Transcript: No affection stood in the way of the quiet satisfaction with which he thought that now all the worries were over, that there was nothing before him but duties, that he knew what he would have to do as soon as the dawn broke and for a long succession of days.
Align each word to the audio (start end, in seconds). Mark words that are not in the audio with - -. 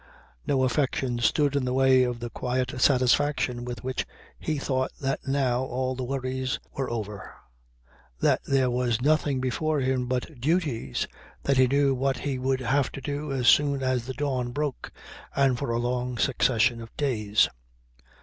No 0.47 0.63
affection 0.63 1.19
stood 1.19 1.55
in 1.55 1.63
the 1.63 1.75
way 1.75 2.01
of 2.01 2.21
the 2.21 2.31
quiet 2.31 2.81
satisfaction 2.81 3.63
with 3.63 3.83
which 3.83 4.07
he 4.39 4.57
thought 4.57 4.89
that 4.99 5.27
now 5.27 5.61
all 5.61 5.93
the 5.93 6.03
worries 6.03 6.57
were 6.75 6.89
over, 6.89 7.35
that 8.19 8.41
there 8.47 8.71
was 8.71 8.99
nothing 8.99 9.39
before 9.39 9.79
him 9.79 10.07
but 10.07 10.39
duties, 10.41 11.07
that 11.43 11.57
he 11.57 11.67
knew 11.67 11.93
what 11.93 12.17
he 12.17 12.39
would 12.39 12.61
have 12.61 12.91
to 12.93 13.01
do 13.01 13.31
as 13.31 13.47
soon 13.47 13.83
as 13.83 14.07
the 14.07 14.15
dawn 14.15 14.49
broke 14.49 14.91
and 15.35 15.59
for 15.59 15.69
a 15.69 15.77
long 15.77 16.17
succession 16.17 16.81
of 16.81 16.97
days. 16.97 17.47